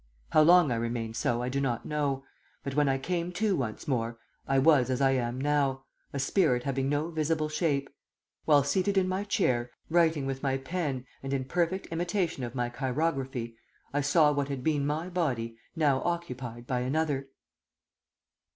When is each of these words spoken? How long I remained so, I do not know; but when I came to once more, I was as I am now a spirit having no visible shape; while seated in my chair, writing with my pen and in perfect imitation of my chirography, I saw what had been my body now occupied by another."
How 0.31 0.41
long 0.41 0.71
I 0.71 0.77
remained 0.77 1.15
so, 1.15 1.43
I 1.43 1.49
do 1.49 1.61
not 1.61 1.85
know; 1.85 2.23
but 2.63 2.73
when 2.73 2.89
I 2.89 2.97
came 2.97 3.31
to 3.33 3.55
once 3.55 3.87
more, 3.87 4.17
I 4.47 4.57
was 4.57 4.89
as 4.89 4.99
I 4.99 5.11
am 5.11 5.39
now 5.39 5.83
a 6.11 6.17
spirit 6.17 6.63
having 6.63 6.89
no 6.89 7.11
visible 7.11 7.49
shape; 7.49 7.87
while 8.45 8.63
seated 8.63 8.97
in 8.97 9.07
my 9.07 9.23
chair, 9.23 9.69
writing 9.91 10.25
with 10.25 10.41
my 10.41 10.57
pen 10.57 11.05
and 11.21 11.33
in 11.35 11.45
perfect 11.45 11.85
imitation 11.91 12.43
of 12.43 12.55
my 12.55 12.67
chirography, 12.67 13.55
I 13.93 14.01
saw 14.01 14.31
what 14.31 14.47
had 14.49 14.63
been 14.63 14.87
my 14.87 15.07
body 15.07 15.59
now 15.75 16.01
occupied 16.01 16.65
by 16.65 16.79
another." 16.79 17.27